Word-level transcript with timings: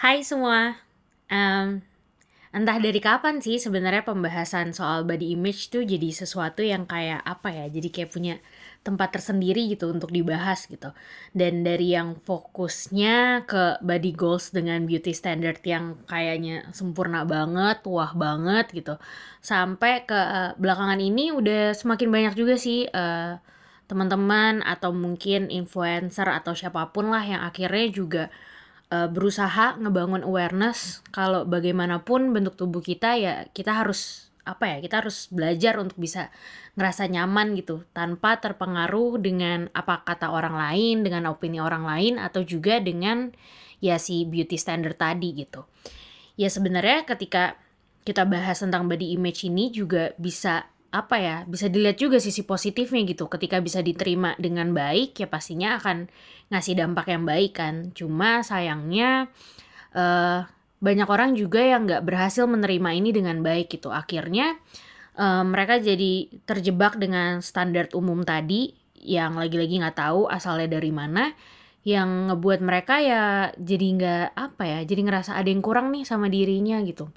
Hai 0.00 0.24
semua, 0.24 0.80
um, 1.28 1.76
entah 2.56 2.78
dari 2.80 3.04
kapan 3.04 3.44
sih 3.44 3.60
sebenarnya 3.60 4.00
pembahasan 4.00 4.72
soal 4.72 5.04
body 5.04 5.36
image 5.36 5.68
tuh 5.68 5.84
jadi 5.84 6.08
sesuatu 6.08 6.64
yang 6.64 6.88
kayak 6.88 7.20
apa 7.20 7.52
ya, 7.52 7.68
jadi 7.68 7.88
kayak 7.92 8.08
punya 8.08 8.34
tempat 8.80 9.12
tersendiri 9.12 9.68
gitu 9.68 9.92
untuk 9.92 10.08
dibahas 10.08 10.64
gitu. 10.72 10.96
Dan 11.36 11.68
dari 11.68 11.92
yang 11.92 12.16
fokusnya 12.16 13.44
ke 13.44 13.84
body 13.84 14.12
goals 14.16 14.56
dengan 14.56 14.88
beauty 14.88 15.12
standard 15.12 15.60
yang 15.68 16.00
kayaknya 16.08 16.64
sempurna 16.72 17.28
banget, 17.28 17.84
wah 17.84 18.16
banget 18.16 18.72
gitu. 18.72 18.96
Sampai 19.44 20.08
ke 20.08 20.16
uh, 20.16 20.56
belakangan 20.56 20.96
ini 20.96 21.28
udah 21.28 21.76
semakin 21.76 22.08
banyak 22.08 22.34
juga 22.40 22.56
sih 22.56 22.88
uh, 22.88 23.36
teman-teman 23.84 24.64
atau 24.64 24.96
mungkin 24.96 25.52
influencer 25.52 26.24
atau 26.24 26.56
siapa 26.56 26.88
pun 26.88 27.12
lah 27.12 27.20
yang 27.20 27.44
akhirnya 27.44 27.92
juga 27.92 28.32
berusaha 28.90 29.78
ngebangun 29.78 30.26
awareness 30.26 30.98
kalau 31.14 31.46
bagaimanapun 31.46 32.34
bentuk 32.34 32.58
tubuh 32.58 32.82
kita 32.82 33.14
ya 33.14 33.46
kita 33.54 33.70
harus 33.70 34.30
apa 34.42 34.66
ya 34.66 34.76
kita 34.82 35.04
harus 35.04 35.30
belajar 35.30 35.78
untuk 35.78 35.94
bisa 35.94 36.34
ngerasa 36.74 37.06
nyaman 37.06 37.54
gitu 37.54 37.86
tanpa 37.94 38.42
terpengaruh 38.42 39.22
dengan 39.22 39.70
apa 39.76 40.02
kata 40.02 40.34
orang 40.34 40.58
lain 40.58 41.06
dengan 41.06 41.30
opini 41.30 41.62
orang 41.62 41.86
lain 41.86 42.18
atau 42.18 42.42
juga 42.42 42.82
dengan 42.82 43.30
ya 43.78 43.96
si 44.02 44.26
beauty 44.26 44.58
standard 44.58 44.98
tadi 44.98 45.38
gitu. 45.38 45.70
Ya 46.34 46.50
sebenarnya 46.50 47.06
ketika 47.06 47.60
kita 48.02 48.24
bahas 48.24 48.58
tentang 48.58 48.88
body 48.88 49.14
image 49.14 49.44
ini 49.44 49.70
juga 49.70 50.16
bisa 50.16 50.66
apa 50.90 51.16
ya 51.22 51.36
bisa 51.46 51.70
dilihat 51.70 51.98
juga 51.98 52.18
sisi 52.18 52.42
positifnya 52.42 53.02
gitu. 53.06 53.30
Ketika 53.30 53.62
bisa 53.62 53.80
diterima 53.80 54.34
dengan 54.36 54.74
baik 54.74 55.18
ya 55.18 55.30
pastinya 55.30 55.78
akan 55.78 56.10
ngasih 56.50 56.74
dampak 56.78 57.06
yang 57.10 57.24
baik 57.24 57.52
kan. 57.58 57.94
Cuma 57.94 58.42
sayangnya 58.42 59.30
uh, 59.94 60.46
banyak 60.82 61.08
orang 61.08 61.38
juga 61.38 61.62
yang 61.62 61.86
nggak 61.86 62.02
berhasil 62.02 62.44
menerima 62.50 62.90
ini 62.96 63.10
dengan 63.14 63.38
baik 63.42 63.70
gitu. 63.78 63.94
Akhirnya 63.94 64.58
uh, 65.14 65.46
mereka 65.46 65.78
jadi 65.78 66.26
terjebak 66.42 66.98
dengan 66.98 67.38
standar 67.38 67.86
umum 67.94 68.26
tadi 68.26 68.74
yang 69.00 69.38
lagi-lagi 69.40 69.80
nggak 69.80 69.96
tahu 69.96 70.28
asalnya 70.28 70.76
dari 70.76 70.92
mana 70.92 71.32
yang 71.80 72.28
ngebuat 72.28 72.60
mereka 72.60 73.00
ya 73.00 73.24
jadi 73.56 73.86
nggak 73.96 74.26
apa 74.36 74.62
ya 74.68 74.78
jadi 74.84 75.00
ngerasa 75.00 75.32
ada 75.32 75.48
yang 75.48 75.64
kurang 75.64 75.88
nih 75.88 76.04
sama 76.04 76.28
dirinya 76.28 76.76
gitu 76.84 77.08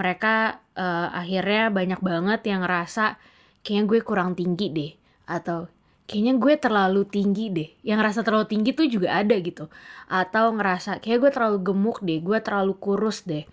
mereka 0.00 0.64
uh, 0.80 1.12
akhirnya 1.12 1.68
banyak 1.68 2.00
banget 2.00 2.40
yang 2.48 2.64
ngerasa 2.64 3.20
kayaknya 3.60 3.84
gue 3.84 4.00
kurang 4.00 4.32
tinggi 4.32 4.66
deh 4.72 4.92
atau 5.28 5.68
kayaknya 6.08 6.34
gue 6.40 6.54
terlalu 6.56 7.02
tinggi 7.04 7.46
deh. 7.52 7.70
Yang 7.84 7.96
ngerasa 8.00 8.20
terlalu 8.24 8.46
tinggi 8.48 8.70
tuh 8.72 8.88
juga 8.88 9.20
ada 9.20 9.36
gitu. 9.36 9.68
Atau 10.08 10.56
ngerasa 10.56 10.98
kayak 10.98 11.18
gue 11.22 11.30
terlalu 11.30 11.58
gemuk 11.60 12.00
deh 12.00 12.18
gue 12.18 12.38
terlalu 12.40 12.72
kurus 12.80 13.22
deh. 13.28 13.44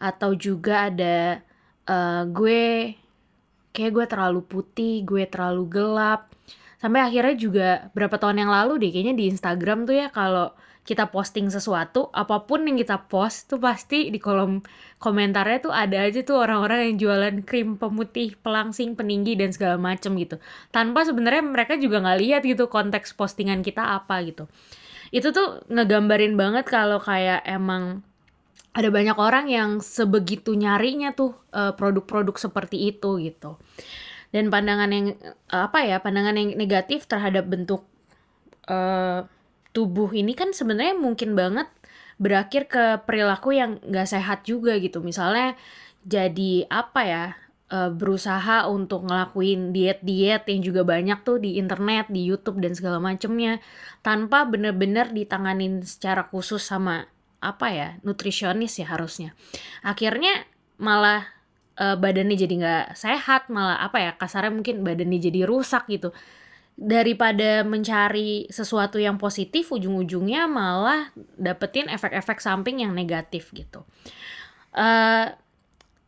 Atau 0.00 0.32
juga 0.34 0.88
ada 0.88 1.44
uh, 1.84 2.24
gue 2.24 2.96
kayak 3.70 3.92
gue 3.94 4.06
terlalu 4.08 4.40
putih 4.42 5.04
gue 5.04 5.28
terlalu 5.28 5.68
gelap. 5.68 6.32
Sampai 6.80 7.04
akhirnya 7.04 7.36
juga 7.36 7.68
berapa 7.92 8.16
tahun 8.16 8.42
yang 8.42 8.50
lalu 8.50 8.80
deh 8.80 8.90
kayaknya 8.90 9.14
di 9.14 9.24
Instagram 9.28 9.84
tuh 9.84 9.94
ya 10.00 10.08
kalau 10.08 10.56
kita 10.90 11.06
posting 11.06 11.46
sesuatu, 11.46 12.10
apa 12.10 12.42
pun 12.42 12.66
yang 12.66 12.74
kita 12.74 13.06
post 13.06 13.46
tuh 13.46 13.62
pasti 13.62 14.10
di 14.10 14.18
kolom 14.18 14.58
komentarnya 14.98 15.62
tuh 15.62 15.70
ada 15.70 16.02
aja 16.02 16.26
tuh 16.26 16.42
orang-orang 16.42 16.90
yang 16.90 16.96
jualan 16.98 17.36
krim 17.46 17.78
pemutih, 17.78 18.34
pelangsing, 18.42 18.98
peninggi 18.98 19.38
dan 19.38 19.54
segala 19.54 19.78
macem 19.78 20.18
gitu. 20.18 20.42
Tanpa 20.74 21.06
sebenarnya 21.06 21.46
mereka 21.46 21.78
juga 21.78 22.02
nggak 22.02 22.18
lihat 22.18 22.42
gitu 22.42 22.66
konteks 22.66 23.14
postingan 23.14 23.62
kita 23.62 24.02
apa 24.02 24.18
gitu. 24.26 24.50
Itu 25.14 25.30
tuh 25.30 25.62
ngegambarin 25.70 26.34
banget 26.34 26.66
kalau 26.66 26.98
kayak 26.98 27.46
emang 27.46 28.02
ada 28.74 28.90
banyak 28.90 29.14
orang 29.14 29.46
yang 29.46 29.78
sebegitu 29.78 30.58
nyarinya 30.58 31.14
tuh 31.14 31.38
uh, 31.54 31.70
produk-produk 31.78 32.34
seperti 32.34 32.90
itu 32.90 33.22
gitu. 33.22 33.62
Dan 34.34 34.50
pandangan 34.50 34.90
yang 34.90 35.14
apa 35.50 35.86
ya, 35.86 36.02
pandangan 36.02 36.34
yang 36.34 36.58
negatif 36.58 37.06
terhadap 37.06 37.46
bentuk 37.46 37.86
uh, 38.70 39.26
tubuh 39.70 40.10
ini 40.10 40.34
kan 40.34 40.50
sebenarnya 40.50 40.98
mungkin 40.98 41.38
banget 41.38 41.70
berakhir 42.20 42.68
ke 42.68 42.84
perilaku 43.08 43.56
yang 43.56 43.80
gak 43.88 44.10
sehat 44.12 44.44
juga 44.44 44.76
gitu. 44.76 45.00
Misalnya 45.00 45.56
jadi 46.04 46.68
apa 46.68 47.00
ya 47.06 47.24
e, 47.72 47.88
berusaha 47.88 48.68
untuk 48.68 49.08
ngelakuin 49.08 49.72
diet-diet 49.72 50.44
yang 50.44 50.60
juga 50.60 50.82
banyak 50.84 51.24
tuh 51.24 51.40
di 51.40 51.56
internet, 51.56 52.12
di 52.12 52.28
YouTube 52.28 52.60
dan 52.60 52.76
segala 52.76 53.00
macemnya 53.00 53.62
tanpa 54.04 54.44
bener-bener 54.44 55.08
ditanganin 55.14 55.80
secara 55.80 56.28
khusus 56.28 56.60
sama 56.60 57.08
apa 57.40 57.72
ya 57.72 57.88
nutrisionis 58.04 58.76
ya 58.76 58.92
harusnya. 58.92 59.32
Akhirnya 59.80 60.44
malah 60.76 61.24
e, 61.80 61.96
badannya 61.96 62.36
jadi 62.36 62.54
nggak 62.60 62.86
sehat 63.00 63.48
malah 63.48 63.80
apa 63.80 63.96
ya 63.96 64.10
kasarnya 64.12 64.52
mungkin 64.52 64.84
badannya 64.84 65.16
jadi 65.16 65.48
rusak 65.48 65.88
gitu 65.88 66.12
daripada 66.80 67.60
mencari 67.60 68.48
sesuatu 68.48 68.96
yang 68.96 69.20
positif 69.20 69.68
ujung-ujungnya 69.68 70.48
malah 70.48 71.12
dapetin 71.36 71.92
efek-efek 71.92 72.40
samping 72.40 72.80
yang 72.80 72.96
negatif 72.96 73.52
gitu. 73.52 73.84
Uh, 74.72 75.28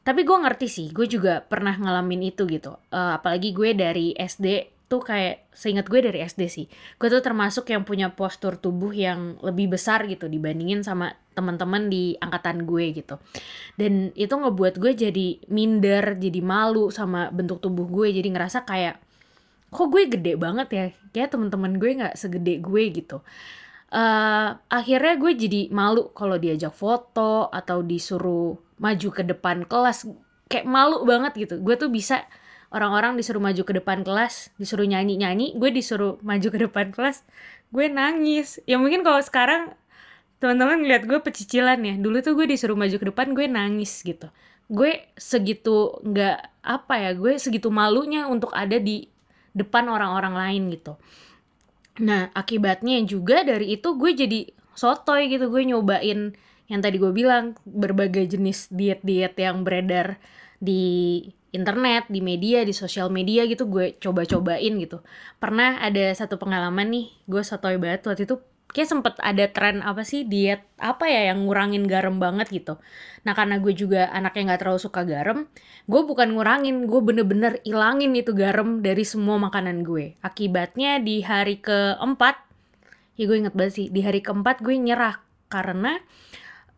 tapi 0.00 0.24
gue 0.24 0.32
ngerti 0.32 0.66
sih 0.72 0.88
gue 0.88 1.04
juga 1.04 1.44
pernah 1.44 1.76
ngalamin 1.76 2.32
itu 2.32 2.48
gitu. 2.48 2.80
Uh, 2.88 3.20
apalagi 3.20 3.52
gue 3.52 3.76
dari 3.76 4.16
SD 4.16 4.72
tuh 4.88 5.04
kayak 5.04 5.52
seingat 5.52 5.88
gue 5.88 6.04
dari 6.04 6.20
SD 6.20 6.42
sih 6.52 6.66
gue 7.00 7.08
tuh 7.08 7.24
termasuk 7.24 7.64
yang 7.72 7.80
punya 7.80 8.12
postur 8.12 8.60
tubuh 8.60 8.92
yang 8.92 9.40
lebih 9.40 9.72
besar 9.72 10.04
gitu 10.04 10.28
dibandingin 10.28 10.84
sama 10.84 11.16
teman-teman 11.32 11.92
di 11.92 12.16
angkatan 12.16 12.64
gue 12.64 12.96
gitu. 12.96 13.20
Dan 13.76 14.08
itu 14.16 14.32
ngebuat 14.32 14.80
gue 14.80 14.92
jadi 14.96 15.36
minder 15.52 16.16
jadi 16.16 16.40
malu 16.40 16.88
sama 16.88 17.28
bentuk 17.28 17.60
tubuh 17.60 17.84
gue 17.92 18.08
jadi 18.08 18.28
ngerasa 18.32 18.64
kayak 18.64 19.11
kok 19.72 19.88
gue 19.88 20.04
gede 20.04 20.36
banget 20.36 20.68
ya? 20.70 20.86
Kayak 21.16 21.28
teman-teman 21.32 21.80
gue 21.80 21.90
nggak 21.96 22.14
segede 22.20 22.60
gue 22.60 22.82
gitu. 22.92 23.24
Uh, 23.92 24.56
akhirnya 24.72 25.20
gue 25.20 25.32
jadi 25.36 25.60
malu 25.72 26.12
kalau 26.16 26.40
diajak 26.40 26.72
foto 26.72 27.48
atau 27.48 27.80
disuruh 27.80 28.60
maju 28.76 29.08
ke 29.08 29.24
depan 29.24 29.64
kelas. 29.64 30.04
Kayak 30.52 30.68
malu 30.68 31.08
banget 31.08 31.32
gitu. 31.48 31.54
Gue 31.64 31.80
tuh 31.80 31.88
bisa 31.88 32.28
orang-orang 32.72 33.16
disuruh 33.16 33.40
maju 33.40 33.62
ke 33.64 33.72
depan 33.76 34.00
kelas 34.00 34.48
disuruh 34.56 34.88
nyanyi-nyanyi 34.88 35.60
gue 35.60 35.68
disuruh 35.68 36.16
maju 36.24 36.48
ke 36.48 36.58
depan 36.68 36.92
kelas 36.92 37.24
gue 37.72 37.86
nangis. 37.88 38.60
Ya 38.68 38.76
mungkin 38.76 39.04
kalau 39.04 39.20
sekarang 39.20 39.72
teman-teman 40.40 40.84
ngeliat 40.84 41.04
gue 41.08 41.20
pecicilan 41.20 41.80
ya. 41.80 41.94
Dulu 41.96 42.20
tuh 42.20 42.36
gue 42.36 42.48
disuruh 42.48 42.76
maju 42.76 42.96
ke 42.96 43.06
depan 43.08 43.32
gue 43.32 43.46
nangis 43.48 44.04
gitu. 44.04 44.28
Gue 44.68 45.04
segitu 45.16 46.00
nggak 46.04 46.64
apa 46.64 46.94
ya 46.96 47.10
gue 47.12 47.36
segitu 47.36 47.68
malunya 47.68 48.28
untuk 48.28 48.52
ada 48.56 48.80
di 48.80 49.08
depan 49.52 49.88
orang-orang 49.88 50.34
lain 50.34 50.62
gitu 50.72 50.96
nah 52.00 52.32
akibatnya 52.32 53.04
juga 53.04 53.44
dari 53.44 53.76
itu 53.76 53.94
gue 53.96 54.12
jadi 54.16 54.40
sotoy 54.72 55.28
gitu 55.28 55.52
gue 55.52 55.62
nyobain 55.68 56.32
yang 56.72 56.80
tadi 56.80 56.96
gue 56.96 57.12
bilang 57.12 57.52
berbagai 57.68 58.32
jenis 58.32 58.72
diet-diet 58.72 59.36
yang 59.36 59.60
beredar 59.60 60.16
di 60.56 61.20
internet, 61.52 62.08
di 62.08 62.24
media, 62.24 62.64
di 62.64 62.72
sosial 62.72 63.12
media 63.12 63.44
gitu 63.44 63.68
gue 63.68 63.92
coba-cobain 64.00 64.72
gitu. 64.80 65.04
Pernah 65.36 65.84
ada 65.84 66.16
satu 66.16 66.40
pengalaman 66.40 66.88
nih, 66.88 67.06
gue 67.28 67.42
sotoy 67.44 67.76
banget 67.76 68.08
waktu 68.08 68.24
itu 68.24 68.40
kayak 68.72 68.88
sempet 68.88 69.14
ada 69.20 69.50
tren 69.52 69.84
apa 69.84 70.00
sih 70.00 70.24
diet 70.24 70.64
apa 70.80 71.04
ya 71.04 71.34
yang 71.34 71.44
ngurangin 71.44 71.84
garam 71.84 72.16
banget 72.16 72.48
gitu. 72.48 72.80
Nah 73.26 73.36
karena 73.36 73.60
gue 73.60 73.74
juga 73.76 74.08
anaknya 74.08 74.54
nggak 74.54 74.60
terlalu 74.64 74.80
suka 74.80 75.04
garam, 75.04 75.44
gue 75.86 76.00
bukan 76.06 76.32
ngurangin, 76.32 76.88
gue 76.88 77.00
bener-bener 77.04 77.60
ilangin 77.68 78.16
itu 78.16 78.32
garam 78.32 78.80
dari 78.80 79.04
semua 79.04 79.36
makanan 79.36 79.84
gue. 79.84 80.16
Akibatnya 80.24 80.98
di 80.98 81.20
hari 81.20 81.60
keempat, 81.60 82.36
ya 83.20 83.24
gue 83.28 83.36
inget 83.36 83.54
banget 83.54 83.72
sih, 83.76 83.86
di 83.92 84.00
hari 84.00 84.24
keempat 84.24 84.64
gue 84.64 84.74
nyerah 84.74 85.20
karena 85.52 86.00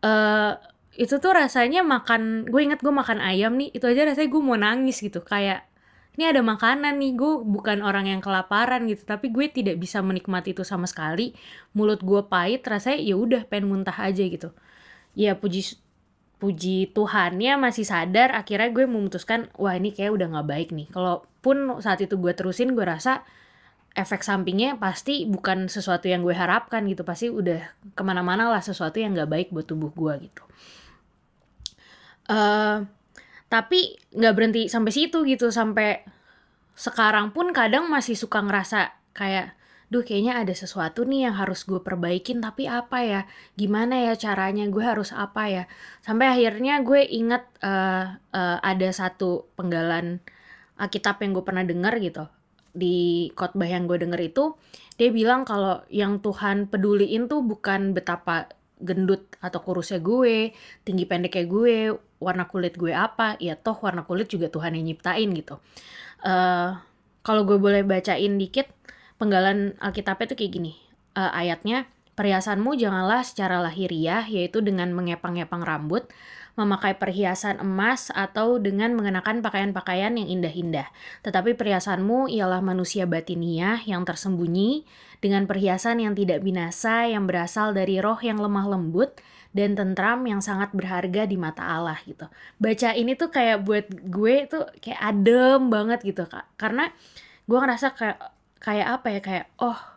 uh, 0.03 0.59
itu 0.99 1.15
tuh 1.19 1.31
rasanya 1.31 1.79
makan, 1.83 2.47
gue 2.47 2.61
inget 2.61 2.83
gue 2.83 2.91
makan 2.91 3.23
ayam 3.23 3.55
nih, 3.55 3.71
itu 3.71 3.87
aja 3.87 4.03
rasanya 4.03 4.29
gue 4.29 4.41
mau 4.43 4.59
nangis 4.59 4.99
gitu, 4.99 5.23
kayak 5.23 5.63
ini 6.15 6.23
ada 6.31 6.39
makanan 6.39 6.95
nih 6.95 7.11
gue 7.19 7.33
bukan 7.43 7.83
orang 7.83 8.07
yang 8.07 8.23
kelaparan 8.23 8.87
gitu. 8.87 9.03
Tapi 9.03 9.35
gue 9.35 9.51
tidak 9.51 9.75
bisa 9.75 9.99
menikmati 9.99 10.55
itu 10.55 10.63
sama 10.63 10.87
sekali. 10.87 11.35
Mulut 11.75 11.99
gue 11.99 12.23
pahit 12.31 12.63
rasanya 12.63 13.03
ya 13.03 13.15
udah 13.19 13.41
pengen 13.51 13.67
muntah 13.67 13.95
aja 13.95 14.23
gitu. 14.23 14.55
Ya 15.11 15.35
puji 15.35 15.75
puji 16.39 16.91
Tuhannya 16.95 17.59
masih 17.59 17.87
sadar 17.87 18.31
akhirnya 18.35 18.71
gue 18.71 18.87
memutuskan 18.87 19.51
wah 19.55 19.75
ini 19.75 19.91
kayak 19.91 20.15
udah 20.15 20.27
nggak 20.31 20.47
baik 20.47 20.69
nih. 20.71 20.87
Kalaupun 20.87 21.83
saat 21.83 21.99
itu 21.99 22.15
gue 22.15 22.31
terusin 22.31 22.71
gue 22.71 22.85
rasa 22.87 23.27
efek 23.95 24.23
sampingnya 24.23 24.75
pasti 24.79 25.23
bukan 25.27 25.67
sesuatu 25.67 26.07
yang 26.07 26.23
gue 26.23 26.31
harapkan 26.31 26.87
gitu. 26.87 27.03
Pasti 27.03 27.27
udah 27.27 27.59
ke 27.91 28.03
mana-mana 28.07 28.47
lah 28.47 28.63
sesuatu 28.63 29.03
yang 29.03 29.11
nggak 29.11 29.27
baik 29.27 29.47
buat 29.51 29.67
tubuh 29.67 29.91
gue 29.91 30.31
gitu. 30.31 30.43
Uh, 32.25 32.87
tapi 33.55 33.95
nggak 34.11 34.33
berhenti 34.35 34.61
sampai 34.67 34.91
situ 34.91 35.23
gitu 35.23 35.47
sampai 35.47 36.03
sekarang 36.75 37.31
pun 37.31 37.55
kadang 37.55 37.87
masih 37.87 38.19
suka 38.19 38.43
ngerasa 38.43 38.91
kayak 39.15 39.55
duh 39.87 40.03
kayaknya 40.03 40.43
ada 40.43 40.51
sesuatu 40.51 41.07
nih 41.07 41.31
yang 41.31 41.39
harus 41.39 41.63
gue 41.63 41.79
perbaikin 41.79 42.43
tapi 42.43 42.67
apa 42.67 42.99
ya? 42.99 43.21
Gimana 43.55 44.11
ya 44.11 44.19
caranya? 44.19 44.67
Gue 44.67 44.83
harus 44.83 45.15
apa 45.15 45.47
ya? 45.47 45.63
Sampai 46.03 46.35
akhirnya 46.35 46.83
gue 46.83 46.99
inget 47.07 47.47
uh, 47.63 48.19
uh, 48.35 48.57
ada 48.59 48.89
satu 48.91 49.47
penggalan 49.55 50.19
Alkitab 50.75 51.23
yang 51.23 51.31
gue 51.31 51.45
pernah 51.47 51.63
denger 51.63 51.95
gitu. 52.03 52.27
Di 52.75 53.31
khotbah 53.39 53.71
yang 53.71 53.87
gue 53.87 54.03
denger 54.03 54.19
itu 54.19 54.59
dia 54.99 55.15
bilang 55.15 55.47
kalau 55.47 55.79
yang 55.87 56.19
Tuhan 56.19 56.67
peduliin 56.67 57.31
tuh 57.31 57.39
bukan 57.39 57.95
betapa 57.95 58.51
gendut 58.81 59.39
atau 59.39 59.59
kurusnya 59.63 60.03
gue, 60.03 60.51
tinggi 60.83 61.05
pendeknya 61.07 61.47
gue, 61.47 61.95
warna 62.19 62.47
kulit 62.47 62.75
gue 62.75 62.91
apa, 62.91 63.39
ya 63.39 63.55
toh 63.55 63.77
warna 63.79 64.03
kulit 64.03 64.27
juga 64.27 64.51
Tuhan 64.51 64.75
yang 64.75 64.85
nyiptain 64.91 65.29
gitu. 65.31 65.59
Uh, 66.25 66.75
kalau 67.23 67.47
gue 67.47 67.57
boleh 67.57 67.81
bacain 67.87 68.35
dikit, 68.35 68.67
penggalan 69.15 69.73
Alkitabnya 69.79 70.25
tuh 70.29 70.37
kayak 70.37 70.51
gini. 70.59 70.73
Uh, 71.15 71.31
ayatnya, 71.31 71.87
perhiasanmu 72.19 72.75
janganlah 72.75 73.23
secara 73.23 73.63
lahiriah, 73.63 74.27
yaitu 74.27 74.59
dengan 74.59 74.91
mengepang-ngepang 74.91 75.63
rambut, 75.63 76.07
memakai 76.55 76.95
perhiasan 76.95 77.59
emas 77.59 78.09
atau 78.15 78.57
dengan 78.59 78.95
mengenakan 78.95 79.43
pakaian-pakaian 79.43 80.15
yang 80.15 80.27
indah-indah. 80.39 80.87
Tetapi 81.23 81.55
perhiasanmu 81.55 82.31
ialah 82.31 82.63
manusia 82.63 83.03
batiniah 83.03 83.83
yang 83.83 84.07
tersembunyi 84.07 84.87
dengan 85.19 85.47
perhiasan 85.47 85.99
yang 85.99 86.15
tidak 86.15 86.43
binasa 86.43 87.07
yang 87.11 87.27
berasal 87.27 87.75
dari 87.75 87.99
roh 87.99 88.19
yang 88.23 88.39
lemah 88.39 88.71
lembut 88.71 89.19
dan 89.55 89.71
tentram 89.75 90.27
yang 90.27 90.43
sangat 90.43 90.75
berharga 90.75 91.23
di 91.23 91.39
mata 91.39 91.63
Allah 91.63 91.95
gitu. 92.03 92.27
Baca 92.59 92.89
ini 92.91 93.15
tuh 93.15 93.31
kayak 93.31 93.63
buat 93.63 93.87
gue 93.87 94.35
tuh 94.51 94.67
kayak 94.83 94.99
adem 94.99 95.71
banget 95.71 96.03
gitu 96.03 96.27
kak. 96.27 96.43
Karena 96.59 96.91
gue 97.47 97.57
ngerasa 97.59 97.95
kayak 97.95 98.19
kayak 98.59 98.87
apa 98.99 99.07
ya 99.15 99.19
kayak 99.23 99.45
oh 99.63 99.94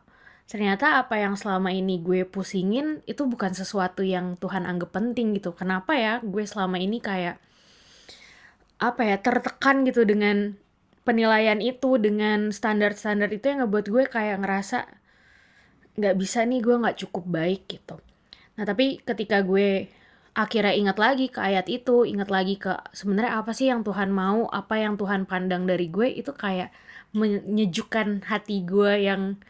ternyata 0.49 0.97
apa 0.97 1.21
yang 1.21 1.37
selama 1.37 1.69
ini 1.69 2.01
gue 2.01 2.25
pusingin 2.25 3.05
itu 3.05 3.29
bukan 3.29 3.53
sesuatu 3.53 4.01
yang 4.01 4.41
Tuhan 4.41 4.65
anggap 4.65 4.97
penting 4.97 5.37
gitu. 5.37 5.53
Kenapa 5.53 5.93
ya 5.95 6.25
gue 6.25 6.45
selama 6.49 6.81
ini 6.81 7.05
kayak 7.05 7.37
apa 8.81 9.03
ya 9.05 9.17
tertekan 9.21 9.85
gitu 9.85 10.09
dengan 10.09 10.57
penilaian 11.05 11.61
itu 11.61 12.01
dengan 12.01 12.49
standar-standar 12.49 13.29
itu 13.29 13.53
yang 13.53 13.69
ngebuat 13.69 13.87
gue 13.93 14.05
kayak 14.09 14.41
ngerasa 14.41 14.89
nggak 16.01 16.17
bisa 16.17 16.49
nih 16.49 16.65
gue 16.65 16.77
nggak 16.81 16.99
cukup 17.05 17.25
baik 17.29 17.69
gitu. 17.69 18.01
Nah 18.57 18.65
tapi 18.65 19.05
ketika 19.05 19.45
gue 19.45 19.93
akhirnya 20.33 20.73
ingat 20.73 20.97
lagi 20.97 21.27
ke 21.29 21.43
ayat 21.43 21.67
itu, 21.67 22.07
ingat 22.07 22.31
lagi 22.31 22.57
ke 22.57 22.73
sebenarnya 22.95 23.43
apa 23.43 23.51
sih 23.53 23.69
yang 23.69 23.83
Tuhan 23.83 24.15
mau, 24.15 24.47
apa 24.49 24.79
yang 24.79 24.95
Tuhan 24.95 25.27
pandang 25.27 25.67
dari 25.67 25.91
gue 25.91 26.09
itu 26.09 26.31
kayak 26.31 26.71
menyejukkan 27.13 28.25
hati 28.31 28.63
gue 28.63 28.93
yang 29.03 29.43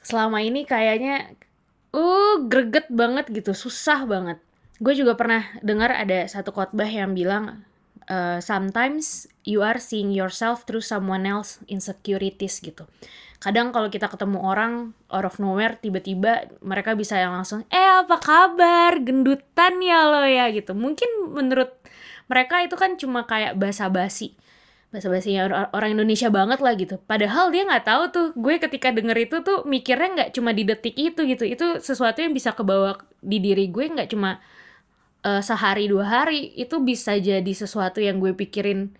selama 0.00 0.40
ini 0.40 0.64
kayaknya 0.64 1.36
uh 1.92 2.42
greget 2.46 2.88
banget 2.90 3.28
gitu 3.30 3.52
susah 3.52 4.06
banget. 4.06 4.38
Gue 4.80 4.96
juga 4.96 5.12
pernah 5.18 5.44
dengar 5.60 5.92
ada 5.92 6.24
satu 6.24 6.56
khotbah 6.56 6.88
yang 6.88 7.12
bilang 7.12 7.68
uh, 8.08 8.40
sometimes 8.40 9.28
you 9.44 9.60
are 9.60 9.76
seeing 9.76 10.08
yourself 10.08 10.64
through 10.64 10.82
someone 10.82 11.28
else 11.28 11.60
insecurities 11.68 12.58
gitu. 12.64 12.88
Kadang 13.40 13.72
kalau 13.72 13.88
kita 13.88 14.08
ketemu 14.08 14.44
orang 14.44 14.92
out 15.08 15.24
of 15.24 15.40
nowhere 15.40 15.80
tiba-tiba 15.80 16.52
mereka 16.60 16.92
bisa 16.92 17.16
yang 17.16 17.32
langsung 17.32 17.64
eh 17.72 17.88
apa 18.04 18.20
kabar? 18.20 19.00
Gendutan 19.00 19.80
ya 19.80 20.08
lo 20.08 20.24
ya 20.28 20.52
gitu. 20.52 20.76
Mungkin 20.76 21.32
menurut 21.32 21.72
mereka 22.28 22.60
itu 22.60 22.76
kan 22.76 23.00
cuma 23.00 23.24
kayak 23.24 23.56
basa-basi 23.56 24.36
bahasa 24.90 25.06
bahasanya 25.06 25.70
orang 25.70 25.94
Indonesia 25.94 26.26
banget 26.34 26.58
lah 26.58 26.74
gitu. 26.74 26.98
Padahal 27.06 27.54
dia 27.54 27.62
nggak 27.62 27.86
tahu 27.86 28.02
tuh 28.10 28.26
gue 28.34 28.58
ketika 28.58 28.90
denger 28.90 29.16
itu 29.22 29.36
tuh 29.46 29.62
mikirnya 29.62 30.08
nggak 30.18 30.30
cuma 30.34 30.50
di 30.50 30.66
detik 30.66 30.98
itu 30.98 31.22
gitu. 31.30 31.46
Itu 31.46 31.78
sesuatu 31.78 32.18
yang 32.18 32.34
bisa 32.34 32.50
kebawa 32.50 32.98
di 33.22 33.38
diri 33.38 33.70
gue 33.70 33.86
nggak 33.86 34.10
cuma 34.10 34.42
uh, 35.22 35.38
sehari 35.38 35.86
dua 35.86 36.10
hari. 36.10 36.50
Itu 36.58 36.82
bisa 36.82 37.14
jadi 37.14 37.52
sesuatu 37.54 38.02
yang 38.02 38.18
gue 38.18 38.34
pikirin 38.34 38.90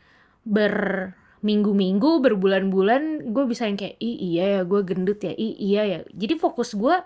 berminggu-minggu, 0.46 2.22
berbulan-bulan. 2.22 3.34
Gue 3.34 3.50
bisa 3.50 3.66
yang 3.66 3.74
kayak 3.74 3.98
ih 3.98 4.16
iya 4.38 4.44
ya 4.46 4.60
gue 4.62 4.80
gendut 4.86 5.18
ya, 5.26 5.34
ih 5.34 5.58
iya 5.58 5.82
ya. 5.90 5.98
Jadi 6.14 6.38
fokus 6.38 6.78
gue 6.78 7.02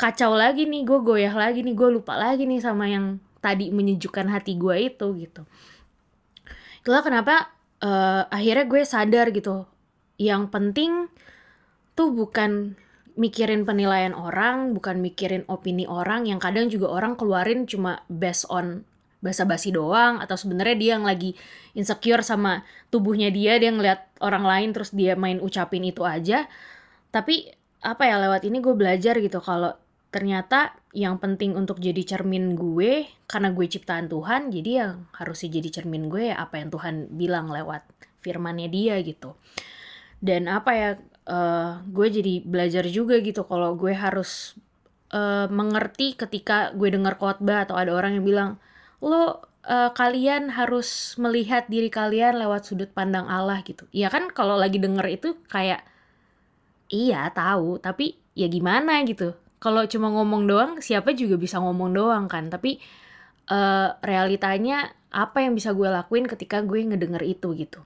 kacau 0.00 0.32
lagi 0.32 0.64
nih, 0.64 0.80
gue 0.88 0.98
goyah 1.04 1.36
lagi 1.36 1.60
nih, 1.60 1.76
gue 1.76 1.88
lupa 1.92 2.16
lagi 2.16 2.48
nih 2.48 2.64
sama 2.64 2.88
yang 2.88 3.20
tadi 3.44 3.68
menyejukkan 3.68 4.32
hati 4.32 4.56
gue 4.56 4.74
itu 4.80 5.06
gitu. 5.20 5.44
Itulah 6.80 7.04
kenapa 7.04 7.57
uh, 7.82 8.22
akhirnya 8.30 8.64
gue 8.66 8.82
sadar 8.86 9.30
gitu 9.30 9.66
yang 10.18 10.50
penting 10.50 11.06
tuh 11.94 12.10
bukan 12.10 12.74
mikirin 13.18 13.66
penilaian 13.66 14.14
orang, 14.14 14.70
bukan 14.74 15.02
mikirin 15.02 15.42
opini 15.50 15.90
orang 15.90 16.26
yang 16.30 16.38
kadang 16.38 16.70
juga 16.70 16.90
orang 16.94 17.18
keluarin 17.18 17.66
cuma 17.66 18.06
based 18.06 18.46
on 18.46 18.86
basa-basi 19.18 19.74
doang 19.74 20.22
atau 20.22 20.38
sebenarnya 20.38 20.76
dia 20.78 20.90
yang 20.94 21.02
lagi 21.02 21.34
insecure 21.74 22.22
sama 22.22 22.62
tubuhnya 22.86 23.34
dia 23.34 23.58
dia 23.58 23.74
ngeliat 23.74 24.06
orang 24.22 24.46
lain 24.46 24.68
terus 24.70 24.94
dia 24.94 25.18
main 25.18 25.42
ucapin 25.42 25.82
itu 25.82 26.06
aja. 26.06 26.46
Tapi 27.10 27.50
apa 27.82 28.06
ya 28.06 28.22
lewat 28.22 28.46
ini 28.46 28.62
gue 28.62 28.74
belajar 28.78 29.18
gitu 29.18 29.42
kalau 29.42 29.74
ternyata 30.08 30.72
yang 30.96 31.20
penting 31.20 31.52
untuk 31.52 31.84
jadi 31.84 32.00
cermin 32.00 32.56
gue 32.56 33.04
karena 33.28 33.52
gue 33.52 33.66
ciptaan 33.68 34.08
Tuhan 34.08 34.48
jadi 34.48 34.70
yang 34.72 34.92
harusnya 35.12 35.60
jadi 35.60 35.68
cermin 35.80 36.08
gue 36.08 36.32
ya 36.32 36.40
apa 36.40 36.56
yang 36.56 36.72
Tuhan 36.72 37.12
bilang 37.12 37.52
lewat 37.52 37.84
firmannya 38.24 38.72
dia 38.72 38.96
gitu. 39.04 39.36
Dan 40.18 40.48
apa 40.50 40.70
ya 40.74 40.90
uh, 41.28 41.84
gue 41.84 42.06
jadi 42.08 42.40
belajar 42.42 42.88
juga 42.88 43.20
gitu 43.20 43.44
kalau 43.44 43.76
gue 43.76 43.92
harus 43.92 44.56
uh, 45.12 45.46
mengerti 45.52 46.16
ketika 46.16 46.72
gue 46.72 46.88
dengar 46.88 47.20
khotbah 47.20 47.68
atau 47.68 47.76
ada 47.76 47.92
orang 47.92 48.18
yang 48.18 48.24
bilang 48.24 48.50
lo 49.04 49.44
uh, 49.68 49.92
kalian 49.92 50.56
harus 50.56 51.14
melihat 51.20 51.68
diri 51.68 51.92
kalian 51.92 52.40
lewat 52.40 52.64
sudut 52.64 52.90
pandang 52.96 53.28
Allah 53.28 53.60
gitu. 53.62 53.84
Ya 53.92 54.08
kan 54.08 54.32
kalau 54.32 54.56
lagi 54.56 54.80
denger 54.80 55.04
itu 55.06 55.36
kayak 55.52 55.84
iya 56.88 57.28
tahu 57.28 57.76
tapi 57.76 58.16
ya 58.32 58.48
gimana? 58.48 59.04
gitu 59.04 59.36
kalau 59.58 59.82
cuma 59.90 60.10
ngomong 60.10 60.46
doang 60.46 60.70
siapa 60.78 61.14
juga 61.14 61.38
bisa 61.38 61.58
ngomong 61.58 61.90
doang 61.94 62.24
kan. 62.30 62.50
Tapi 62.50 62.78
uh, 63.50 63.94
realitanya 64.02 64.94
apa 65.10 65.42
yang 65.42 65.58
bisa 65.58 65.74
gue 65.74 65.88
lakuin 65.88 66.26
ketika 66.30 66.62
gue 66.62 66.82
ngedenger 66.82 67.22
itu 67.26 67.54
gitu. 67.58 67.80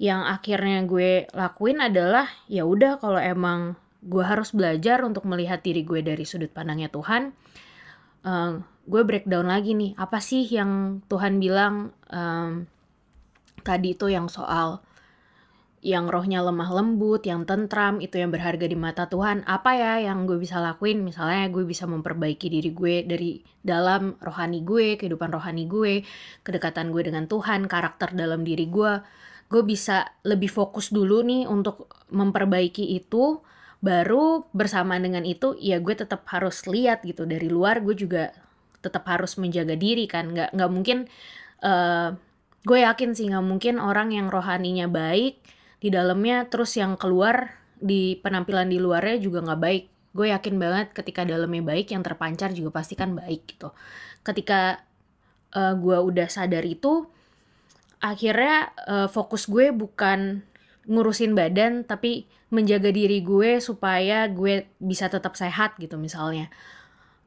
Yang 0.00 0.20
akhirnya 0.40 0.78
gue 0.84 1.10
lakuin 1.32 1.78
adalah 1.84 2.26
ya 2.50 2.66
udah 2.66 2.98
kalau 2.98 3.20
emang 3.20 3.78
gue 4.04 4.24
harus 4.24 4.52
belajar 4.52 5.00
untuk 5.00 5.24
melihat 5.24 5.64
diri 5.64 5.80
gue 5.80 6.04
dari 6.04 6.28
sudut 6.28 6.52
pandangnya 6.52 6.92
Tuhan 6.92 7.32
uh, 8.24 8.52
gue 8.84 9.02
breakdown 9.04 9.48
lagi 9.48 9.76
nih. 9.76 9.92
Apa 9.96 10.18
sih 10.18 10.44
yang 10.48 11.04
Tuhan 11.06 11.38
bilang 11.38 11.92
um, 12.10 12.66
tadi 13.62 13.96
itu 13.96 14.10
yang 14.10 14.28
soal 14.28 14.80
yang 15.84 16.08
rohnya 16.08 16.40
lemah 16.40 16.72
lembut, 16.72 17.28
yang 17.28 17.44
tentram, 17.44 18.00
itu 18.00 18.16
yang 18.16 18.32
berharga 18.32 18.64
di 18.64 18.72
mata 18.72 19.04
Tuhan. 19.04 19.44
Apa 19.44 19.76
ya 19.76 19.92
yang 20.00 20.24
gue 20.24 20.40
bisa 20.40 20.56
lakuin? 20.56 21.04
Misalnya 21.04 21.52
gue 21.52 21.60
bisa 21.68 21.84
memperbaiki 21.84 22.48
diri 22.48 22.72
gue 22.72 23.04
dari 23.04 23.44
dalam 23.60 24.16
rohani 24.16 24.64
gue, 24.64 24.96
kehidupan 24.96 25.28
rohani 25.28 25.68
gue, 25.68 26.00
kedekatan 26.40 26.88
gue 26.88 27.04
dengan 27.04 27.28
Tuhan, 27.28 27.68
karakter 27.68 28.16
dalam 28.16 28.48
diri 28.48 28.64
gue. 28.64 29.04
Gue 29.52 29.60
bisa 29.60 30.08
lebih 30.24 30.48
fokus 30.48 30.88
dulu 30.88 31.20
nih 31.20 31.44
untuk 31.52 31.92
memperbaiki 32.08 32.96
itu, 32.96 33.44
baru 33.84 34.48
bersamaan 34.56 35.04
dengan 35.04 35.28
itu 35.28 35.52
ya 35.60 35.76
gue 35.76 35.92
tetap 35.92 36.24
harus 36.32 36.64
lihat 36.64 37.04
gitu 37.04 37.28
dari 37.28 37.52
luar 37.52 37.84
gue 37.84 37.92
juga 37.92 38.32
tetap 38.80 39.04
harus 39.04 39.36
menjaga 39.36 39.76
diri 39.76 40.08
kan 40.08 40.32
nggak 40.32 40.56
nggak 40.56 40.70
mungkin 40.72 41.04
uh, 41.60 42.16
gue 42.64 42.78
yakin 42.80 43.12
sih 43.12 43.28
nggak 43.28 43.44
mungkin 43.44 43.76
orang 43.76 44.16
yang 44.16 44.32
rohaninya 44.32 44.88
baik 44.88 45.36
di 45.84 45.92
dalamnya 45.92 46.48
terus 46.48 46.80
yang 46.80 46.96
keluar 46.96 47.60
di 47.76 48.16
penampilan 48.16 48.72
di 48.72 48.80
luarnya 48.80 49.20
juga 49.20 49.44
nggak 49.44 49.60
baik. 49.60 49.84
Gue 50.16 50.32
yakin 50.32 50.56
banget 50.56 50.96
ketika 50.96 51.28
dalamnya 51.28 51.60
baik 51.60 51.92
yang 51.92 52.00
terpancar 52.00 52.56
juga 52.56 52.80
pasti 52.80 52.96
kan 52.96 53.12
baik 53.12 53.44
gitu. 53.44 53.68
Ketika 54.24 54.80
uh, 55.52 55.76
gue 55.76 55.98
udah 56.00 56.24
sadar 56.32 56.64
itu 56.64 57.04
akhirnya 58.00 58.72
uh, 58.88 59.08
fokus 59.12 59.44
gue 59.44 59.76
bukan 59.76 60.40
ngurusin 60.88 61.36
badan 61.36 61.84
tapi 61.84 62.24
menjaga 62.48 62.88
diri 62.88 63.20
gue 63.20 63.60
supaya 63.60 64.24
gue 64.32 64.64
bisa 64.80 65.12
tetap 65.12 65.36
sehat 65.36 65.76
gitu 65.76 66.00
misalnya. 66.00 66.48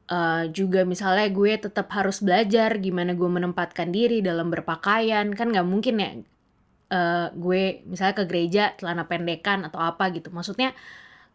Uh, 0.08 0.50
juga 0.50 0.82
misalnya 0.82 1.30
gue 1.30 1.52
tetap 1.62 1.92
harus 1.94 2.24
belajar 2.24 2.80
gimana 2.82 3.14
gue 3.14 3.30
menempatkan 3.30 3.94
diri 3.94 4.18
dalam 4.18 4.50
berpakaian. 4.50 5.30
Kan 5.30 5.54
nggak 5.54 5.68
mungkin 5.68 5.94
ya 6.02 6.10
uh, 6.92 7.28
gue 7.32 7.84
misalnya 7.88 8.14
ke 8.18 8.24
gereja 8.28 8.64
celana 8.76 9.08
pendekan 9.08 9.64
atau 9.64 9.80
apa 9.80 10.10
gitu 10.12 10.28
maksudnya 10.34 10.76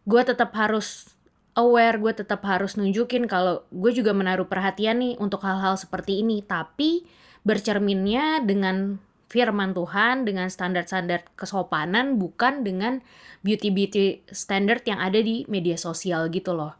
gue 0.04 0.22
tetap 0.22 0.52
harus 0.54 1.10
aware 1.54 1.98
gue 1.98 2.12
tetap 2.12 2.42
harus 2.44 2.74
nunjukin 2.74 3.30
kalau 3.30 3.62
gue 3.70 3.92
juga 3.94 4.10
menaruh 4.10 4.46
perhatian 4.46 5.00
nih 5.00 5.14
untuk 5.22 5.42
hal-hal 5.46 5.78
seperti 5.78 6.20
ini 6.22 6.42
tapi 6.42 7.06
bercerminnya 7.46 8.42
dengan 8.42 8.98
firman 9.34 9.74
Tuhan 9.74 10.22
dengan 10.22 10.46
standar-standar 10.46 11.26
kesopanan 11.34 12.22
bukan 12.22 12.62
dengan 12.62 13.02
beauty-beauty 13.42 14.30
standard 14.30 14.86
yang 14.86 15.02
ada 15.02 15.18
di 15.18 15.42
media 15.50 15.74
sosial 15.74 16.30
gitu 16.30 16.54
loh. 16.54 16.78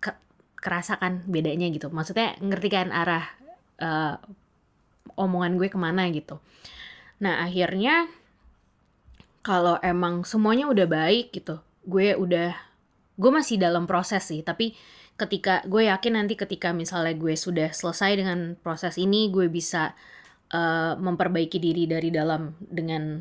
Ke 0.00 0.16
kerasa 0.56 0.96
kan 0.96 1.28
bedanya 1.28 1.68
gitu. 1.68 1.92
Maksudnya 1.92 2.40
ngerti 2.40 2.68
kan 2.72 2.88
arah 2.88 3.28
uh, 3.76 4.16
omongan 5.20 5.60
gue 5.60 5.68
ke 5.68 5.76
mana 5.76 6.08
gitu. 6.08 6.40
Nah 7.18 7.42
akhirnya 7.42 8.06
kalau 9.42 9.80
emang 9.80 10.22
semuanya 10.28 10.68
udah 10.68 10.86
baik 10.86 11.34
gitu, 11.34 11.62
gue 11.86 12.14
udah 12.14 12.52
gue 13.18 13.30
masih 13.32 13.58
dalam 13.58 13.88
proses 13.88 14.22
sih, 14.28 14.44
tapi 14.46 14.78
ketika 15.18 15.66
gue 15.66 15.90
yakin 15.90 16.14
nanti 16.14 16.38
ketika 16.38 16.70
misalnya 16.70 17.16
gue 17.18 17.34
sudah 17.34 17.74
selesai 17.74 18.22
dengan 18.22 18.54
proses 18.60 18.94
ini, 19.00 19.32
gue 19.32 19.50
bisa 19.50 19.98
uh, 20.54 20.94
memperbaiki 20.94 21.58
diri 21.58 21.90
dari 21.90 22.14
dalam 22.14 22.54
dengan 22.62 23.18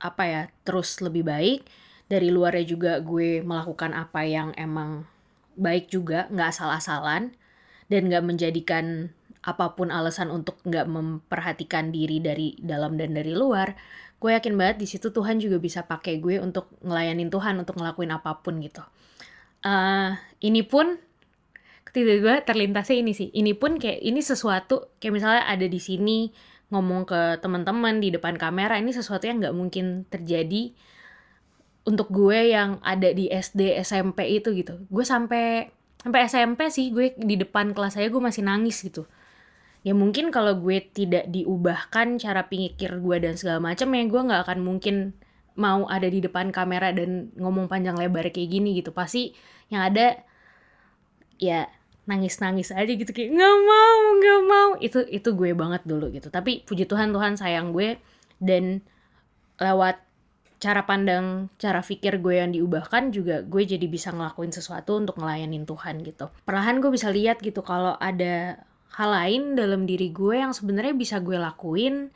apa 0.00 0.22
ya 0.24 0.42
terus 0.64 1.00
lebih 1.04 1.26
baik. 1.28 1.60
Dari 2.04 2.28
luarnya 2.28 2.64
juga 2.68 2.92
gue 3.00 3.40
melakukan 3.40 3.96
apa 3.96 4.28
yang 4.28 4.52
emang 4.60 5.08
baik 5.56 5.88
juga 5.88 6.28
nggak 6.28 6.48
asal-asalan 6.52 7.32
dan 7.88 8.00
nggak 8.08 8.24
menjadikan 8.24 9.12
apa 9.44 9.76
pun 9.76 9.92
alasan 9.92 10.32
untuk 10.32 10.56
nggak 10.64 10.88
memperhatikan 10.88 11.92
diri 11.92 12.18
dari 12.24 12.56
dalam 12.56 12.96
dan 12.96 13.12
dari 13.12 13.36
luar 13.36 13.76
gue 14.24 14.32
yakin 14.32 14.56
banget 14.56 14.76
di 14.80 14.88
situ 14.88 15.12
Tuhan 15.12 15.36
juga 15.36 15.60
bisa 15.60 15.84
pakai 15.84 16.16
gue 16.16 16.40
untuk 16.40 16.72
ngelayanin 16.80 17.28
Tuhan 17.28 17.60
untuk 17.60 17.76
ngelakuin 17.76 18.08
apa 18.08 18.40
pun 18.40 18.56
gitu. 18.56 18.80
Uh, 19.60 20.16
ini 20.40 20.64
pun 20.64 20.96
tiba-tiba 21.92 22.40
terlintasnya 22.40 23.04
ini 23.04 23.12
sih. 23.12 23.28
Ini 23.36 23.52
pun 23.52 23.76
kayak 23.76 24.00
ini 24.00 24.24
sesuatu 24.24 24.96
kayak 24.96 25.12
misalnya 25.12 25.44
ada 25.44 25.68
di 25.68 25.76
sini 25.76 26.32
ngomong 26.72 27.04
ke 27.04 27.36
teman-teman 27.44 28.00
di 28.00 28.08
depan 28.16 28.40
kamera 28.40 28.80
ini 28.80 28.96
sesuatu 28.96 29.28
yang 29.28 29.44
nggak 29.44 29.52
mungkin 29.52 30.08
terjadi 30.08 30.72
untuk 31.84 32.08
gue 32.08 32.48
yang 32.48 32.80
ada 32.80 33.12
di 33.12 33.28
SD 33.28 33.76
SMP 33.84 34.40
itu 34.40 34.56
gitu. 34.56 34.88
Gue 34.88 35.04
sampai 35.04 35.68
sampai 36.00 36.32
SMP 36.32 36.72
sih 36.72 36.96
gue 36.96 37.12
di 37.20 37.36
depan 37.36 37.76
kelas 37.76 38.00
saya 38.00 38.08
gue 38.08 38.24
masih 38.24 38.40
nangis 38.40 38.80
gitu 38.80 39.04
ya 39.84 39.92
mungkin 39.92 40.32
kalau 40.32 40.56
gue 40.58 40.80
tidak 40.80 41.28
diubahkan 41.28 42.16
cara 42.16 42.48
pikir 42.48 42.98
gue 43.04 43.16
dan 43.20 43.36
segala 43.36 43.60
macam 43.60 43.92
ya 43.92 44.02
gue 44.08 44.20
nggak 44.24 44.42
akan 44.48 44.58
mungkin 44.64 45.12
mau 45.54 45.86
ada 45.86 46.10
di 46.10 46.18
depan 46.18 46.50
kamera 46.50 46.90
dan 46.90 47.30
ngomong 47.38 47.70
panjang 47.70 47.94
lebar 47.94 48.26
kayak 48.32 48.50
gini 48.50 48.80
gitu. 48.80 48.90
Pasti 48.90 49.36
yang 49.70 49.86
ada 49.86 50.18
ya 51.38 51.68
nangis-nangis 52.04 52.68
aja 52.74 52.90
gitu 52.90 53.10
kayak 53.14 53.32
nggak 53.32 53.56
mau 53.62 54.00
nggak 54.18 54.40
mau. 54.48 54.70
Itu 54.82 55.06
itu 55.06 55.30
gue 55.36 55.54
banget 55.54 55.86
dulu 55.86 56.10
gitu. 56.10 56.28
Tapi 56.32 56.66
puji 56.66 56.88
Tuhan 56.90 57.14
Tuhan 57.14 57.38
sayang 57.38 57.70
gue. 57.70 58.00
Dan 58.42 58.82
lewat 59.62 60.02
cara 60.58 60.82
pandang 60.88 61.52
cara 61.60 61.84
pikir 61.84 62.18
gue 62.18 62.40
yang 62.40 62.50
diubahkan 62.50 63.14
juga 63.14 63.44
gue 63.44 63.62
jadi 63.62 63.86
bisa 63.86 64.10
ngelakuin 64.10 64.50
sesuatu 64.50 64.98
untuk 64.98 65.22
ngelayanin 65.22 65.68
Tuhan 65.68 66.02
gitu. 66.02 66.34
Perlahan 66.42 66.82
gue 66.82 66.90
bisa 66.90 67.14
lihat 67.14 67.38
gitu 67.44 67.62
kalau 67.62 67.94
ada 68.02 68.64
hal 68.94 69.10
lain 69.10 69.42
dalam 69.58 69.84
diri 69.84 70.14
gue 70.14 70.38
yang 70.38 70.54
sebenarnya 70.54 70.94
bisa 70.94 71.18
gue 71.18 71.34
lakuin 71.34 72.14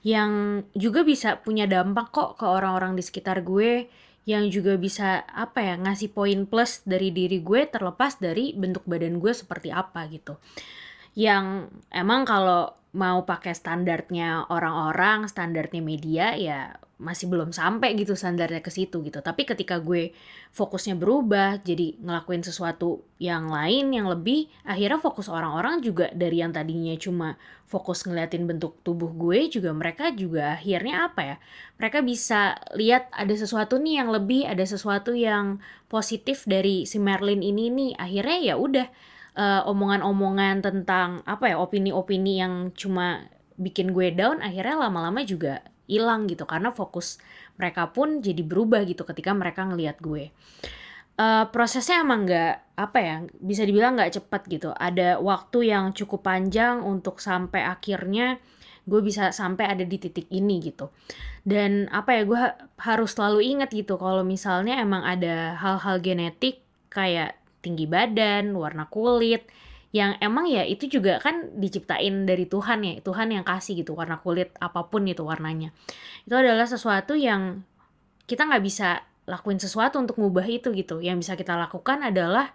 yang 0.00 0.64
juga 0.72 1.04
bisa 1.04 1.36
punya 1.42 1.68
dampak 1.68 2.08
kok 2.14 2.40
ke 2.40 2.46
orang-orang 2.48 2.96
di 2.96 3.04
sekitar 3.04 3.44
gue 3.44 3.90
yang 4.28 4.48
juga 4.48 4.76
bisa 4.76 5.24
apa 5.28 5.64
ya 5.64 5.74
ngasih 5.80 6.12
poin 6.12 6.46
plus 6.46 6.84
dari 6.86 7.10
diri 7.10 7.40
gue 7.42 7.66
terlepas 7.66 8.20
dari 8.20 8.52
bentuk 8.54 8.86
badan 8.86 9.18
gue 9.18 9.32
seperti 9.32 9.72
apa 9.74 10.06
gitu 10.08 10.38
yang 11.14 11.68
emang 11.90 12.22
kalau 12.24 12.74
mau 12.90 13.22
pakai 13.22 13.54
standarnya 13.54 14.50
orang-orang, 14.50 15.30
standarnya 15.30 15.78
media 15.78 16.34
ya 16.34 16.74
masih 17.00 17.32
belum 17.32 17.48
sampai 17.56 17.96
gitu 17.96 18.12
standarnya 18.12 18.60
ke 18.60 18.68
situ 18.68 19.00
gitu. 19.00 19.24
Tapi 19.24 19.48
ketika 19.48 19.80
gue 19.80 20.12
fokusnya 20.52 21.00
berubah 21.00 21.64
jadi 21.64 21.96
ngelakuin 21.96 22.44
sesuatu 22.44 23.08
yang 23.16 23.48
lain 23.48 23.88
yang 23.94 24.04
lebih 24.04 24.52
akhirnya 24.68 25.00
fokus 25.00 25.32
orang-orang 25.32 25.80
juga 25.80 26.12
dari 26.12 26.44
yang 26.44 26.52
tadinya 26.52 26.92
cuma 27.00 27.40
fokus 27.64 28.04
ngeliatin 28.04 28.44
bentuk 28.44 28.84
tubuh 28.84 29.08
gue 29.16 29.48
juga 29.48 29.72
mereka 29.72 30.12
juga 30.12 30.60
akhirnya 30.60 31.08
apa 31.08 31.20
ya? 31.24 31.36
Mereka 31.80 31.98
bisa 32.04 32.60
lihat 32.76 33.08
ada 33.16 33.32
sesuatu 33.32 33.80
nih 33.80 34.04
yang 34.04 34.12
lebih, 34.12 34.44
ada 34.44 34.66
sesuatu 34.68 35.16
yang 35.16 35.56
positif 35.88 36.44
dari 36.44 36.84
si 36.84 37.00
Merlin 37.00 37.40
ini 37.40 37.72
nih. 37.72 37.90
Akhirnya 37.96 38.38
ya 38.44 38.54
udah 38.60 38.86
uh, 39.36 39.62
omongan-omongan 39.68 40.64
tentang 40.64 41.22
apa 41.26 41.54
ya 41.54 41.56
opini-opini 41.60 42.40
yang 42.40 42.74
cuma 42.74 43.26
bikin 43.60 43.92
gue 43.92 44.10
down 44.16 44.40
akhirnya 44.40 44.88
lama-lama 44.88 45.20
juga 45.22 45.60
hilang 45.90 46.30
gitu. 46.30 46.46
Karena 46.46 46.70
fokus 46.70 47.18
mereka 47.58 47.90
pun 47.90 48.22
jadi 48.24 48.40
berubah 48.46 48.86
gitu 48.86 49.02
ketika 49.02 49.34
mereka 49.34 49.66
ngelihat 49.66 49.98
gue. 50.00 50.30
Uh, 51.20 51.44
prosesnya 51.52 52.00
emang 52.00 52.24
nggak 52.24 52.80
apa 52.80 52.98
ya 53.04 53.16
bisa 53.44 53.68
dibilang 53.68 53.98
nggak 53.98 54.22
cepat 54.22 54.42
gitu. 54.48 54.70
Ada 54.72 55.20
waktu 55.20 55.68
yang 55.68 55.92
cukup 55.92 56.24
panjang 56.24 56.80
untuk 56.80 57.20
sampai 57.20 57.66
akhirnya 57.68 58.40
gue 58.88 59.00
bisa 59.04 59.28
sampai 59.28 59.68
ada 59.68 59.84
di 59.84 60.00
titik 60.00 60.30
ini 60.32 60.64
gitu. 60.64 60.88
Dan 61.44 61.92
apa 61.92 62.16
ya 62.16 62.22
gue 62.24 62.38
ha 62.38 62.56
harus 62.80 63.12
selalu 63.12 63.44
ingat 63.44 63.68
gitu 63.72 64.00
kalau 64.00 64.24
misalnya 64.24 64.80
emang 64.80 65.04
ada 65.04 65.60
hal-hal 65.60 66.00
genetik 66.00 66.64
kayak 66.88 67.39
tinggi 67.60 67.86
badan, 67.86 68.52
warna 68.56 68.88
kulit, 68.88 69.46
yang 69.90 70.14
emang 70.22 70.46
ya 70.46 70.62
itu 70.62 70.86
juga 70.86 71.18
kan 71.18 71.50
diciptain 71.58 72.24
dari 72.28 72.46
Tuhan 72.46 72.80
ya, 72.86 72.94
Tuhan 73.02 73.34
yang 73.34 73.42
kasih 73.42 73.82
gitu 73.82 73.98
warna 73.98 74.22
kulit 74.22 74.54
apa 74.62 74.86
pun 74.86 75.06
itu 75.06 75.26
warnanya. 75.26 75.74
Itu 76.24 76.38
adalah 76.38 76.66
sesuatu 76.66 77.18
yang 77.18 77.66
kita 78.30 78.46
nggak 78.46 78.62
bisa 78.62 79.02
lakuin 79.26 79.58
sesuatu 79.58 79.98
untuk 79.98 80.18
ngubah 80.18 80.46
itu 80.46 80.70
gitu. 80.74 81.02
Yang 81.02 81.26
bisa 81.26 81.32
kita 81.34 81.58
lakukan 81.58 82.06
adalah 82.06 82.54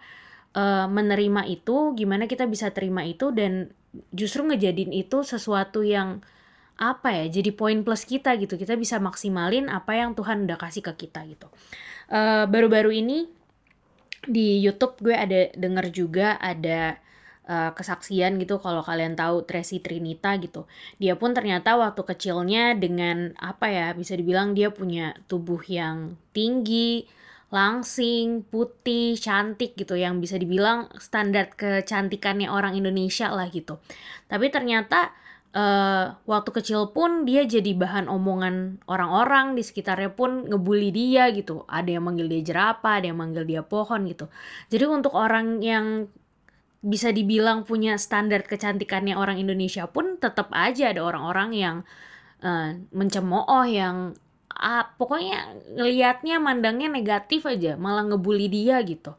uh, 0.56 0.88
menerima 0.88 1.44
itu, 1.48 1.92
gimana 1.92 2.24
kita 2.24 2.48
bisa 2.48 2.72
terima 2.72 3.04
itu 3.04 3.28
dan 3.36 3.68
justru 4.16 4.44
ngejadiin 4.44 4.92
itu 4.92 5.24
sesuatu 5.24 5.84
yang 5.84 6.24
apa 6.76 7.08
ya 7.08 7.40
jadi 7.40 7.56
poin 7.56 7.80
plus 7.80 8.04
kita 8.04 8.36
gitu 8.36 8.60
kita 8.60 8.76
bisa 8.76 9.00
maksimalin 9.00 9.72
apa 9.72 9.96
yang 9.96 10.12
Tuhan 10.12 10.44
udah 10.44 10.60
kasih 10.60 10.84
ke 10.84 11.08
kita 11.08 11.24
gitu 11.24 11.48
eh, 12.12 12.44
baru-baru 12.44 12.44
uh, 12.44 12.46
baru 12.52 12.66
-baru 12.68 12.90
ini 12.92 13.18
di 14.26 14.60
YouTube 14.60 14.98
gue 15.00 15.14
ada 15.14 15.50
denger 15.54 15.86
juga 15.94 16.36
ada 16.38 16.98
uh, 17.46 17.70
kesaksian 17.72 18.36
gitu 18.42 18.58
kalau 18.58 18.82
kalian 18.82 19.14
tahu 19.14 19.46
Tracy 19.46 19.80
Trinita 19.80 20.34
gitu. 20.42 20.66
Dia 20.98 21.14
pun 21.16 21.32
ternyata 21.32 21.78
waktu 21.78 22.02
kecilnya 22.02 22.74
dengan 22.76 23.32
apa 23.38 23.70
ya 23.70 23.86
bisa 23.94 24.18
dibilang 24.18 24.52
dia 24.52 24.68
punya 24.74 25.14
tubuh 25.30 25.62
yang 25.66 26.18
tinggi, 26.34 27.06
langsing, 27.54 28.42
putih, 28.46 29.14
cantik 29.16 29.78
gitu 29.78 29.94
yang 29.94 30.18
bisa 30.18 30.36
dibilang 30.36 30.90
standar 30.98 31.54
kecantikannya 31.54 32.50
orang 32.50 32.74
Indonesia 32.74 33.30
lah 33.30 33.46
gitu. 33.48 33.78
Tapi 34.26 34.50
ternyata 34.50 35.14
uh, 35.56 36.04
waktu 36.28 36.50
kecil 36.52 36.92
pun 36.92 37.24
dia 37.24 37.48
jadi 37.48 37.72
bahan 37.72 38.12
omongan 38.12 38.84
orang-orang 38.84 39.56
di 39.56 39.64
sekitarnya 39.64 40.12
pun 40.12 40.44
ngebully 40.52 40.92
dia 40.92 41.32
gitu. 41.32 41.64
Ada 41.64 41.96
yang 41.96 42.04
manggil 42.04 42.28
dia 42.28 42.42
jerapah, 42.44 43.00
ada 43.00 43.08
yang 43.08 43.18
manggil 43.18 43.48
dia 43.48 43.64
pohon 43.64 44.04
gitu. 44.04 44.28
Jadi 44.68 44.84
untuk 44.84 45.16
orang 45.16 45.64
yang 45.64 46.12
bisa 46.84 47.10
dibilang 47.10 47.64
punya 47.66 47.96
standar 47.98 48.44
kecantikannya 48.46 49.16
orang 49.16 49.40
Indonesia 49.40 49.88
pun 49.90 50.20
tetap 50.20 50.52
aja 50.54 50.92
ada 50.94 51.02
orang-orang 51.02 51.50
yang 51.56 51.76
uh, 52.44 52.78
mencemooh 52.94 53.66
yang 53.66 54.14
uh, 54.54 54.84
pokoknya 54.94 55.56
ngelihatnya 55.74 56.38
mandangnya 56.38 56.86
negatif 56.86 57.42
aja 57.48 57.74
malah 57.74 58.06
ngebully 58.06 58.46
dia 58.46 58.78
gitu 58.86 59.18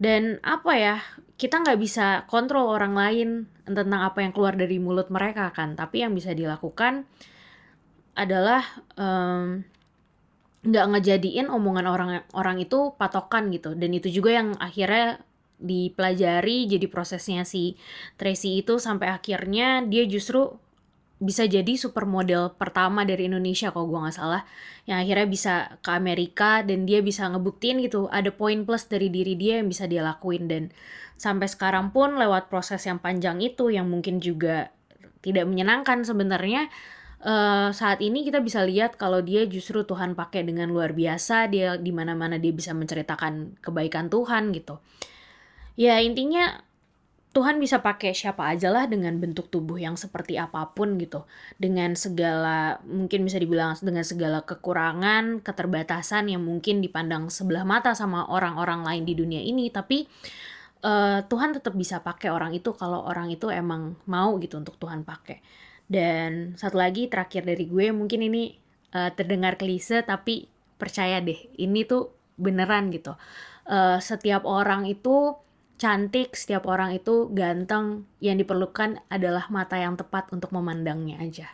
dan 0.00 0.40
apa 0.40 0.72
ya 0.80 0.96
kita 1.36 1.60
nggak 1.60 1.80
bisa 1.80 2.24
kontrol 2.24 2.72
orang 2.72 2.96
lain 2.96 3.28
tentang 3.68 4.00
apa 4.00 4.24
yang 4.24 4.32
keluar 4.32 4.56
dari 4.56 4.80
mulut 4.80 5.12
mereka 5.12 5.52
kan. 5.52 5.76
Tapi 5.76 6.04
yang 6.04 6.16
bisa 6.16 6.32
dilakukan 6.32 7.04
adalah 8.16 8.64
nggak 10.64 10.86
um, 10.88 10.92
ngejadiin 10.96 11.52
omongan 11.52 11.86
orang 11.88 12.10
orang 12.32 12.56
itu 12.64 12.96
patokan 12.96 13.52
gitu. 13.52 13.76
Dan 13.76 13.92
itu 13.92 14.08
juga 14.08 14.40
yang 14.40 14.56
akhirnya 14.56 15.20
dipelajari 15.60 16.64
jadi 16.64 16.86
prosesnya 16.88 17.44
si 17.44 17.76
Tracy 18.16 18.64
itu 18.64 18.80
sampai 18.80 19.12
akhirnya 19.12 19.84
dia 19.84 20.08
justru 20.08 20.56
bisa 21.20 21.44
jadi 21.44 21.76
supermodel 21.76 22.56
pertama 22.56 23.04
dari 23.04 23.28
Indonesia 23.28 23.68
kalau 23.68 23.92
gue 23.92 24.00
nggak 24.08 24.16
salah 24.16 24.48
yang 24.88 25.04
akhirnya 25.04 25.28
bisa 25.28 25.54
ke 25.84 25.92
Amerika 25.92 26.64
dan 26.64 26.88
dia 26.88 27.04
bisa 27.04 27.28
ngebuktiin 27.28 27.84
gitu 27.84 28.08
ada 28.08 28.32
poin 28.32 28.64
plus 28.64 28.88
dari 28.88 29.12
diri 29.12 29.36
dia 29.36 29.60
yang 29.60 29.68
bisa 29.68 29.84
dia 29.84 30.00
lakuin. 30.00 30.48
Dan 30.48 30.62
sampai 31.20 31.44
sekarang 31.44 31.92
pun 31.92 32.16
lewat 32.16 32.48
proses 32.48 32.80
yang 32.88 32.96
panjang 32.96 33.36
itu 33.44 33.68
yang 33.68 33.84
mungkin 33.92 34.24
juga 34.24 34.72
tidak 35.20 35.44
menyenangkan 35.44 36.00
sebenarnya 36.08 36.72
uh, 37.20 37.68
saat 37.76 38.00
ini 38.00 38.24
kita 38.24 38.40
bisa 38.40 38.64
lihat 38.64 38.96
kalau 38.96 39.20
dia 39.20 39.44
justru 39.44 39.84
Tuhan 39.84 40.16
pakai 40.16 40.48
dengan 40.48 40.72
luar 40.72 40.96
biasa 40.96 41.52
dia 41.52 41.76
di 41.76 41.92
mana-mana 41.92 42.40
dia 42.40 42.56
bisa 42.56 42.72
menceritakan 42.72 43.60
kebaikan 43.60 44.08
Tuhan 44.08 44.56
gitu. 44.56 44.80
Ya 45.76 46.00
intinya 46.00 46.64
Tuhan 47.30 47.62
bisa 47.62 47.78
pakai 47.78 48.10
siapa 48.10 48.42
aja 48.50 48.74
lah 48.74 48.90
dengan 48.90 49.14
bentuk 49.22 49.54
tubuh 49.54 49.78
yang 49.78 49.94
seperti 49.94 50.34
apa 50.34 50.74
pun 50.74 50.98
gitu. 50.98 51.22
Dengan 51.62 51.94
segala, 51.94 52.82
mungkin 52.82 53.22
bisa 53.22 53.38
dibilang 53.38 53.78
dengan 53.78 54.02
segala 54.02 54.42
kekurangan, 54.42 55.38
keterbatasan 55.38 56.26
yang 56.26 56.42
mungkin 56.42 56.82
dipandang 56.82 57.30
sebelah 57.30 57.62
mata 57.62 57.94
sama 57.94 58.26
orang-orang 58.26 58.82
lain 58.82 59.06
di 59.06 59.14
dunia 59.14 59.38
ini. 59.38 59.70
Tapi 59.70 60.10
uh, 60.82 61.22
Tuhan 61.22 61.54
tetap 61.54 61.78
bisa 61.78 62.02
pakai 62.02 62.34
orang 62.34 62.50
itu 62.50 62.74
kalau 62.74 63.06
orang 63.06 63.30
itu 63.30 63.46
emang 63.46 63.94
mau 64.10 64.34
gitu 64.42 64.58
untuk 64.58 64.74
Tuhan 64.82 65.06
pakai. 65.06 65.38
Dan 65.86 66.58
satu 66.58 66.82
lagi 66.82 67.06
terakhir 67.06 67.46
dari 67.46 67.62
gue, 67.70 67.94
mungkin 67.94 68.26
ini 68.26 68.58
uh, 68.90 69.14
terdengar 69.14 69.54
klise 69.54 70.02
tapi 70.02 70.50
percaya 70.82 71.22
deh, 71.22 71.38
ini 71.62 71.86
tuh 71.86 72.10
beneran 72.34 72.90
gitu. 72.90 73.14
Uh, 73.70 74.02
setiap 74.02 74.42
orang 74.50 74.90
itu 74.90 75.38
cantik, 75.80 76.36
setiap 76.36 76.68
orang 76.68 76.92
itu 76.92 77.32
ganteng, 77.32 78.04
yang 78.20 78.36
diperlukan 78.36 79.00
adalah 79.08 79.48
mata 79.48 79.80
yang 79.80 79.96
tepat 79.96 80.28
untuk 80.28 80.52
memandangnya 80.52 81.16
aja. 81.24 81.48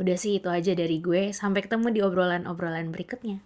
Udah 0.00 0.16
sih 0.16 0.40
itu 0.40 0.48
aja 0.48 0.72
dari 0.72 0.96
gue, 0.96 1.36
sampai 1.36 1.60
ketemu 1.60 1.92
di 1.92 2.00
obrolan-obrolan 2.00 2.88
berikutnya. 2.88 3.44